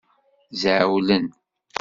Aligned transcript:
Zɛewlen. 0.61 1.25